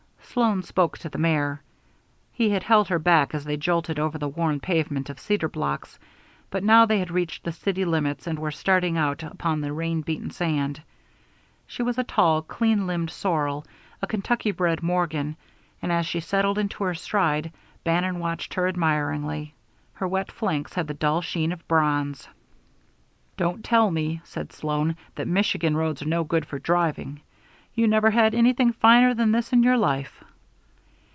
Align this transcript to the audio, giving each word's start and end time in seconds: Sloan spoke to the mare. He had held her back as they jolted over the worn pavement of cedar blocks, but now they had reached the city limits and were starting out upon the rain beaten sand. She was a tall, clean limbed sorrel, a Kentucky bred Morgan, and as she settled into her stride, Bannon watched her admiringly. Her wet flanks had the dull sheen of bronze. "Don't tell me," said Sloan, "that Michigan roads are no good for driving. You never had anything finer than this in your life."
Sloan 0.33 0.63
spoke 0.63 0.97
to 0.99 1.09
the 1.09 1.17
mare. 1.17 1.61
He 2.31 2.51
had 2.51 2.63
held 2.63 2.87
her 2.87 2.99
back 2.99 3.33
as 3.35 3.43
they 3.43 3.57
jolted 3.57 3.99
over 3.99 4.17
the 4.17 4.29
worn 4.29 4.61
pavement 4.61 5.09
of 5.09 5.19
cedar 5.19 5.49
blocks, 5.49 5.99
but 6.49 6.63
now 6.63 6.85
they 6.85 6.99
had 6.99 7.11
reached 7.11 7.43
the 7.43 7.51
city 7.51 7.83
limits 7.83 8.27
and 8.27 8.39
were 8.39 8.49
starting 8.51 8.97
out 8.97 9.23
upon 9.23 9.59
the 9.59 9.73
rain 9.73 9.99
beaten 10.03 10.29
sand. 10.31 10.81
She 11.67 11.83
was 11.83 11.97
a 11.97 12.05
tall, 12.05 12.41
clean 12.43 12.87
limbed 12.87 13.09
sorrel, 13.09 13.65
a 14.01 14.07
Kentucky 14.07 14.51
bred 14.51 14.81
Morgan, 14.81 15.35
and 15.81 15.91
as 15.91 16.05
she 16.05 16.21
settled 16.21 16.57
into 16.57 16.85
her 16.85 16.95
stride, 16.95 17.51
Bannon 17.83 18.17
watched 18.19 18.53
her 18.53 18.69
admiringly. 18.69 19.53
Her 19.95 20.07
wet 20.07 20.31
flanks 20.31 20.75
had 20.75 20.87
the 20.87 20.93
dull 20.93 21.19
sheen 21.21 21.51
of 21.51 21.67
bronze. 21.67 22.25
"Don't 23.35 23.65
tell 23.65 23.91
me," 23.91 24.21
said 24.23 24.53
Sloan, 24.53 24.95
"that 25.15 25.27
Michigan 25.27 25.75
roads 25.75 26.01
are 26.01 26.05
no 26.05 26.23
good 26.23 26.45
for 26.45 26.57
driving. 26.57 27.19
You 27.73 27.87
never 27.87 28.09
had 28.11 28.35
anything 28.35 28.73
finer 28.73 29.13
than 29.13 29.31
this 29.31 29.53
in 29.53 29.63
your 29.63 29.77
life." 29.77 30.21